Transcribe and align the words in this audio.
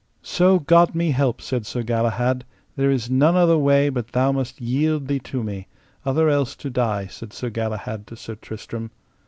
So 0.23 0.57
God 0.57 0.95
me 0.95 1.11
help, 1.11 1.41
said 1.43 1.67
Sir 1.67 1.83
Galahad, 1.83 2.43
there 2.75 2.89
is 2.89 3.11
none 3.11 3.35
other 3.35 3.55
way 3.59 3.87
but 3.89 4.07
thou 4.13 4.31
must 4.31 4.59
yield 4.59 5.07
thee 5.07 5.19
to 5.19 5.43
me, 5.43 5.67
other 6.03 6.27
else 6.27 6.55
to 6.55 6.71
die, 6.71 7.05
said 7.05 7.31
Sir 7.33 7.51
Galahad 7.51 8.07
to 8.07 8.15
Sir 8.15 8.33
Tristram. 8.33 8.89